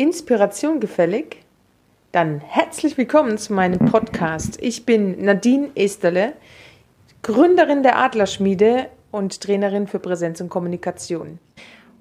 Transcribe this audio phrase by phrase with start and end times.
[0.00, 1.42] Inspiration gefällig?
[2.12, 4.56] Dann herzlich willkommen zu meinem Podcast.
[4.62, 6.34] Ich bin Nadine Esterle,
[7.22, 11.40] Gründerin der Adlerschmiede und Trainerin für Präsenz und Kommunikation.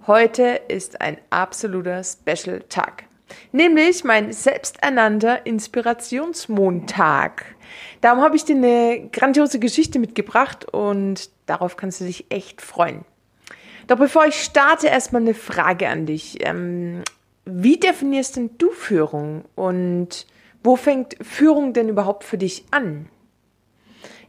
[0.06, 3.06] Heute ist ein absoluter Special Tag,
[3.52, 7.46] nämlich mein selbsternannter Inspirationsmontag.
[8.02, 13.06] Darum habe ich dir eine grandiose Geschichte mitgebracht und darauf kannst du dich echt freuen.
[13.88, 16.46] Doch bevor ich starte, erstmal eine Frage an dich.
[16.46, 17.02] Ähm,
[17.48, 20.28] wie definierst denn du Führung und
[20.64, 23.08] wo fängt Führung denn überhaupt für dich an?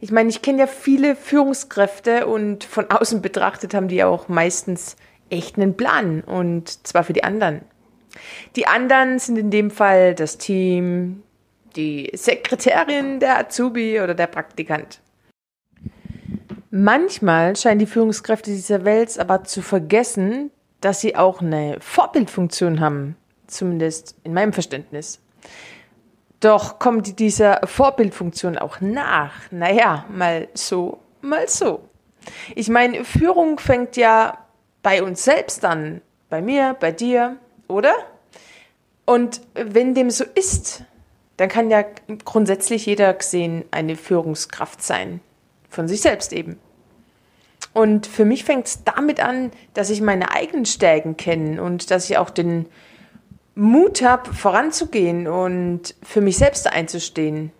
[0.01, 4.95] Ich meine, ich kenne ja viele Führungskräfte und von außen betrachtet haben die auch meistens
[5.29, 7.61] echt einen Plan und zwar für die anderen.
[8.55, 11.21] Die anderen sind in dem Fall das Team,
[11.75, 15.01] die Sekretärin, der Azubi oder der Praktikant.
[16.71, 20.51] Manchmal scheinen die Führungskräfte dieser Welt aber zu vergessen,
[20.81, 23.15] dass sie auch eine Vorbildfunktion haben,
[23.47, 25.19] zumindest in meinem Verständnis.
[26.39, 29.33] Doch kommt dieser Vorbildfunktion auch nach.
[29.51, 31.81] Naja, mal so, mal so.
[32.55, 34.37] Ich meine, Führung fängt ja
[34.81, 36.01] bei uns selbst an.
[36.29, 37.93] Bei mir, bei dir, oder?
[39.05, 40.83] Und wenn dem so ist,
[41.37, 41.83] dann kann ja
[42.25, 45.21] grundsätzlich jeder gesehen eine Führungskraft sein.
[45.69, 46.59] Von sich selbst eben.
[47.73, 52.09] Und für mich fängt es damit an, dass ich meine eigenen Stärken kenne und dass
[52.09, 52.65] ich auch den
[53.55, 57.51] Mut habe, voranzugehen und für mich selbst einzustehen.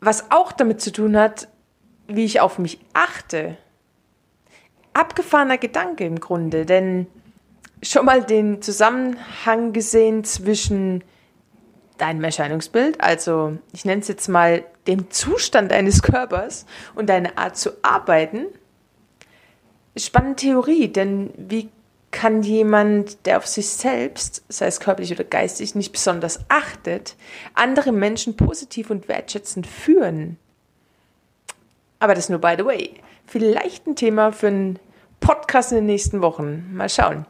[0.00, 1.48] Was auch damit zu tun hat,
[2.06, 3.56] wie ich auf mich achte.
[4.94, 7.06] Abgefahrener Gedanke im Grunde, denn
[7.82, 11.04] schon mal den Zusammenhang gesehen zwischen
[11.98, 17.56] deinem Erscheinungsbild, also ich nenne es jetzt mal dem Zustand deines Körpers und deine Art
[17.56, 18.46] zu arbeiten.
[19.96, 21.68] Spannende Theorie, denn wie
[22.10, 27.16] kann jemand, der auf sich selbst, sei es körperlich oder geistig, nicht besonders achtet,
[27.54, 30.38] andere Menschen positiv und wertschätzend führen?
[31.98, 32.94] Aber das nur by the way.
[33.26, 34.78] Vielleicht ein Thema für einen
[35.20, 36.74] Podcast in den nächsten Wochen.
[36.74, 37.26] Mal schauen.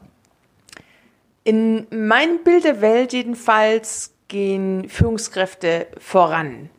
[1.42, 6.70] In meinem Bild der Welt jedenfalls gehen Führungskräfte voran.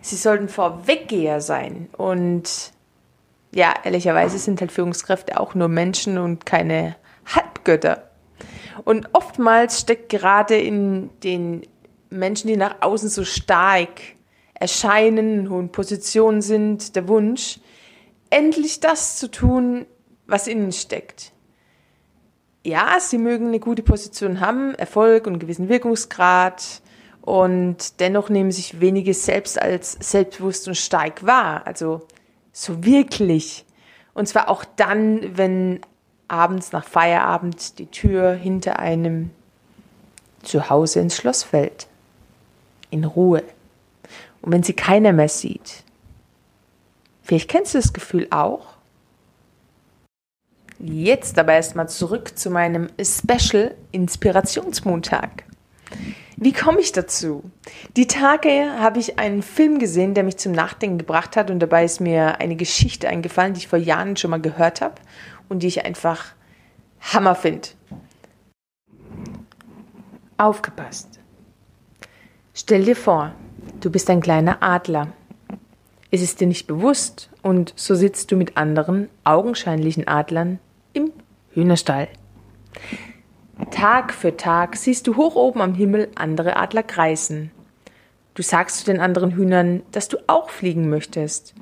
[0.00, 1.88] Sie sollten Vorweggeher sein.
[1.96, 2.72] Und
[3.54, 6.96] ja, ehrlicherweise sind halt Führungskräfte auch nur Menschen und keine
[7.26, 8.10] Halbgötter.
[8.84, 11.66] Und oftmals steckt gerade in den
[12.10, 14.00] Menschen, die nach außen so stark
[14.54, 17.60] erscheinen, in hohen Positionen sind, der Wunsch,
[18.30, 19.86] endlich das zu tun,
[20.26, 21.32] was innen steckt
[22.64, 26.82] ja, sie mögen eine gute Position haben, Erfolg und einen gewissen Wirkungsgrad
[27.22, 31.66] und dennoch nehmen sich wenige selbst als selbstbewusst und stark wahr.
[31.66, 32.06] Also
[32.52, 33.64] so wirklich.
[34.14, 35.80] Und zwar auch dann, wenn
[36.26, 39.30] abends nach Feierabend die Tür hinter einem
[40.42, 41.86] zu Hause ins Schloss fällt.
[42.90, 43.44] In Ruhe.
[44.40, 45.84] Und wenn sie keiner mehr sieht.
[47.22, 48.67] Vielleicht kennst du das Gefühl auch.
[50.80, 55.44] Jetzt aber erstmal zurück zu meinem Special Inspirationsmontag.
[56.36, 57.42] Wie komme ich dazu?
[57.96, 61.84] Die Tage habe ich einen Film gesehen, der mich zum Nachdenken gebracht hat und dabei
[61.84, 64.94] ist mir eine Geschichte eingefallen, die ich vor Jahren schon mal gehört habe
[65.48, 66.26] und die ich einfach
[67.00, 67.68] Hammer finde.
[70.36, 71.18] Aufgepasst.
[72.54, 73.32] Stell dir vor,
[73.80, 75.08] du bist ein kleiner Adler.
[76.12, 80.60] Es ist dir nicht bewusst und so sitzt du mit anderen augenscheinlichen Adlern
[81.58, 82.08] Hühnerstall.
[83.70, 87.50] Tag für Tag siehst du hoch oben am Himmel andere Adler kreisen.
[88.34, 91.54] Du sagst zu den anderen Hühnern, dass du auch fliegen möchtest.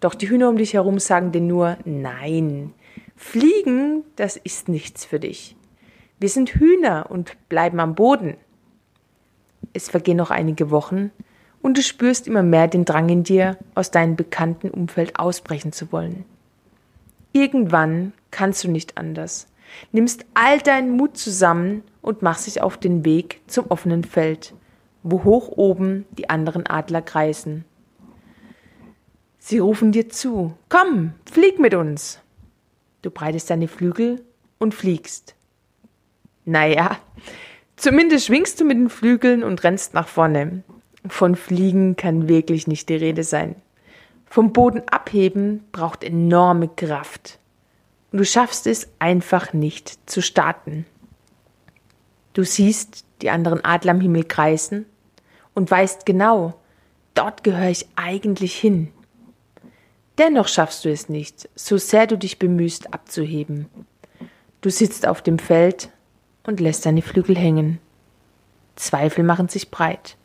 [0.00, 2.74] Doch die Hühner um dich herum sagen dir nur Nein.
[3.14, 5.56] Fliegen, das ist nichts für dich.
[6.18, 8.36] Wir sind Hühner und bleiben am Boden.
[9.72, 11.12] Es vergehen noch einige Wochen
[11.62, 15.92] und du spürst immer mehr den Drang in dir, aus deinem bekannten Umfeld ausbrechen zu
[15.92, 16.24] wollen.
[17.32, 19.46] Irgendwann kannst du nicht anders.
[19.92, 24.54] Nimmst all deinen Mut zusammen und machst dich auf den Weg zum offenen Feld,
[25.04, 27.64] wo hoch oben die anderen Adler kreisen.
[29.38, 32.20] Sie rufen dir zu, komm, flieg mit uns.
[33.02, 34.24] Du breitest deine Flügel
[34.58, 35.34] und fliegst.
[36.44, 36.98] Naja,
[37.76, 40.64] zumindest schwingst du mit den Flügeln und rennst nach vorne.
[41.06, 43.54] Von Fliegen kann wirklich nicht die Rede sein.
[44.26, 47.38] Vom Boden abheben braucht enorme Kraft.
[48.14, 50.86] Und du schaffst es einfach nicht zu starten.
[52.32, 54.86] Du siehst die anderen Adler am Himmel kreisen
[55.52, 56.54] und weißt genau,
[57.14, 58.92] dort gehöre ich eigentlich hin.
[60.16, 63.66] Dennoch schaffst du es nicht, so sehr du dich bemühst abzuheben.
[64.60, 65.90] Du sitzt auf dem Feld
[66.44, 67.80] und lässt deine Flügel hängen.
[68.76, 70.16] Zweifel machen sich breit.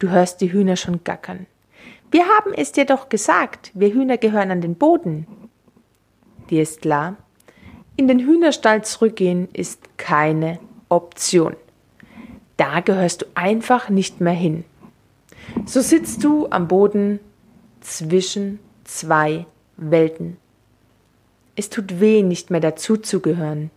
[0.00, 1.46] Du hörst die Hühner schon gackern.
[2.10, 5.47] Wir haben es dir doch gesagt, wir Hühner gehören an den Boden.
[6.50, 7.16] Dir ist klar,
[7.96, 10.58] in den Hühnerstall zurückgehen ist keine
[10.88, 11.56] Option.
[12.56, 14.64] Da gehörst du einfach nicht mehr hin.
[15.66, 17.20] So sitzt du am Boden
[17.80, 19.46] zwischen zwei
[19.76, 20.36] Welten.
[21.56, 23.70] Es tut weh, nicht mehr dazuzugehören.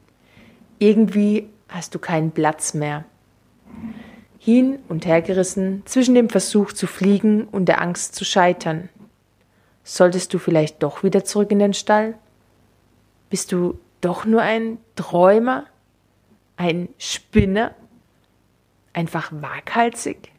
[0.80, 3.06] Irgendwie hast du keinen Platz mehr.
[4.38, 8.90] Hin und hergerissen zwischen dem Versuch zu fliegen und der Angst zu scheitern.
[9.84, 12.16] Solltest du vielleicht doch wieder zurück in den Stall?
[13.32, 15.64] Bist du doch nur ein Träumer?
[16.58, 17.74] Ein Spinner?
[18.92, 20.34] Einfach waghalsig?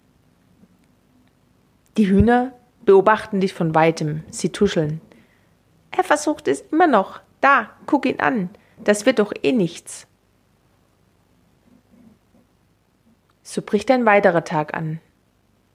[1.97, 2.53] Die Hühner
[2.85, 5.01] beobachten dich von weitem, sie tuscheln.
[5.91, 7.21] Er versucht es immer noch.
[7.41, 8.51] Da, guck ihn an.
[8.85, 10.07] Das wird doch eh nichts.
[13.43, 15.01] So bricht ein weiterer Tag an,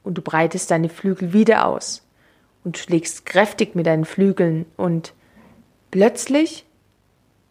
[0.04, 2.08] und du breitest deine Flügel wieder aus
[2.64, 5.14] und schlägst kräftig mit deinen Flügeln, und
[5.90, 6.67] plötzlich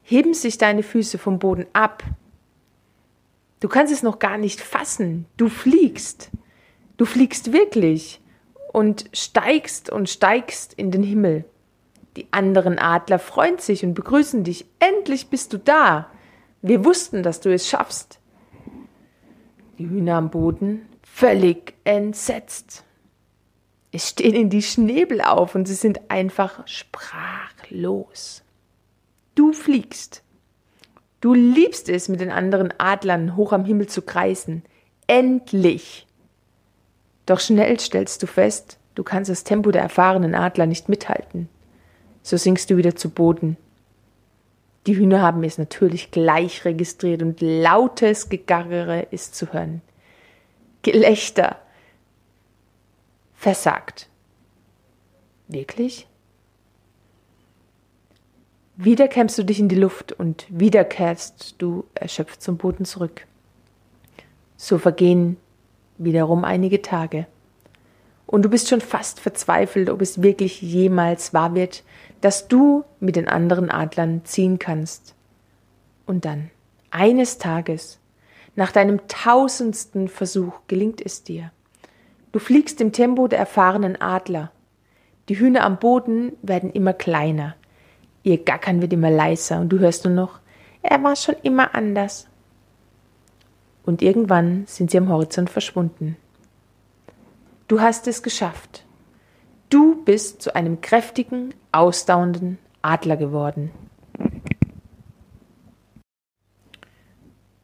[0.06, 2.05] heben sich deine Füße vom Boden ab.
[3.58, 5.26] Du kannst es noch gar nicht fassen.
[5.37, 6.31] Du fliegst.
[6.97, 8.20] Du fliegst wirklich
[8.73, 11.44] und steigst und steigst in den Himmel.
[12.17, 14.67] Die anderen Adler freuen sich und begrüßen dich.
[14.79, 16.08] Endlich bist du da.
[16.62, 18.20] Wir wussten, dass du es schaffst.
[19.79, 22.85] Die Hühner am Boden völlig entsetzt.
[23.91, 28.45] Es stehen in die Schnäbel auf und sie sind einfach sprachlos.
[29.36, 30.24] Du fliegst.
[31.20, 34.64] Du liebst es, mit den anderen Adlern hoch am Himmel zu kreisen.
[35.06, 36.06] Endlich.
[37.26, 41.48] Doch schnell stellst du fest, du kannst das Tempo der erfahrenen Adler nicht mithalten.
[42.22, 43.56] So sinkst du wieder zu Boden.
[44.86, 49.82] Die Hühner haben es natürlich gleich registriert und lautes Gegarre ist zu hören.
[50.82, 51.56] Gelächter.
[53.34, 54.08] Versagt.
[55.48, 56.06] Wirklich?
[58.78, 63.26] Wieder kämmst du dich in die Luft und wieder kehrst du erschöpft zum Boden zurück.
[64.58, 65.38] So vergehen
[65.96, 67.26] wiederum einige Tage.
[68.26, 71.84] Und du bist schon fast verzweifelt, ob es wirklich jemals wahr wird,
[72.20, 75.14] dass du mit den anderen Adlern ziehen kannst.
[76.05, 76.50] Und dann,
[76.90, 77.99] eines Tages,
[78.56, 81.50] nach deinem tausendsten Versuch gelingt es dir.
[82.32, 84.50] Du fliegst im Tempo der erfahrenen Adler.
[85.31, 87.55] Die Hühner am Boden werden immer kleiner.
[88.26, 90.40] Ihr Gackern wird immer leiser und du hörst nur noch,
[90.82, 92.26] er war schon immer anders.
[93.84, 96.17] Und irgendwann sind sie am Horizont verschwunden.
[97.69, 98.84] Du hast es geschafft.
[99.69, 103.70] Du bist zu einem kräftigen, ausdauernden Adler geworden.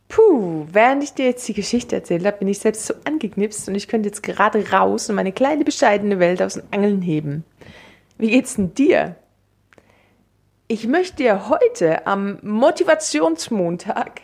[0.06, 3.74] Puh, während ich dir jetzt die Geschichte erzählt habe, bin ich selbst so angeknipst und
[3.74, 7.42] ich könnte jetzt gerade raus und meine kleine bescheidene Welt aus den Angeln heben.
[8.16, 9.16] Wie geht's denn dir?
[10.72, 14.22] Ich möchte dir heute am Motivationsmontag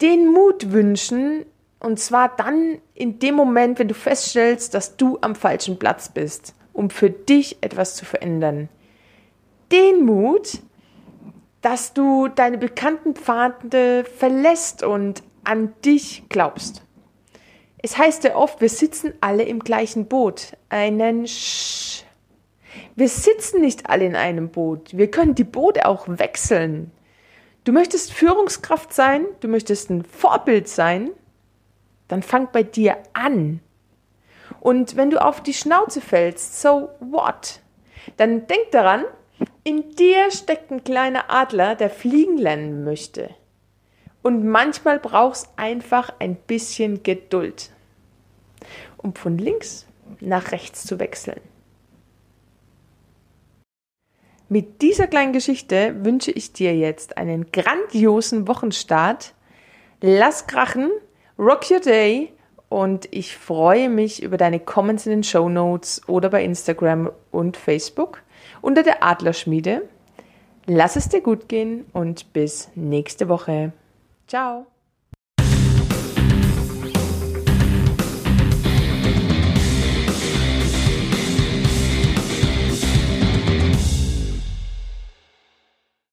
[0.00, 1.46] den Mut wünschen,
[1.78, 6.56] und zwar dann in dem Moment, wenn du feststellst, dass du am falschen Platz bist,
[6.72, 8.68] um für dich etwas zu verändern.
[9.70, 10.58] Den Mut,
[11.62, 16.82] dass du deine bekannten Pfade verlässt und an dich glaubst.
[17.78, 20.56] Es heißt ja oft, wir sitzen alle im gleichen Boot.
[20.70, 22.05] Einen Sch.
[22.94, 24.96] Wir sitzen nicht alle in einem Boot.
[24.96, 26.90] Wir können die Boote auch wechseln.
[27.64, 31.10] Du möchtest Führungskraft sein, du möchtest ein Vorbild sein,
[32.08, 33.60] dann fang bei dir an.
[34.60, 37.60] Und wenn du auf die Schnauze fällst, so what?
[38.16, 39.04] Dann denk daran,
[39.64, 43.30] in dir steckt ein kleiner Adler, der fliegen lernen möchte.
[44.22, 47.70] Und manchmal brauchst einfach ein bisschen Geduld,
[48.96, 49.86] um von links
[50.20, 51.40] nach rechts zu wechseln.
[54.48, 59.34] Mit dieser kleinen Geschichte wünsche ich dir jetzt einen grandiosen Wochenstart.
[60.00, 60.90] Lass krachen
[61.38, 62.32] Rock Your Day
[62.68, 67.56] und ich freue mich über deine Comments in den Show Notes oder bei Instagram und
[67.56, 68.22] Facebook
[68.60, 69.82] unter der Adlerschmiede.
[70.66, 73.72] Lass es dir gut gehen und bis nächste Woche.
[74.26, 74.66] Ciao.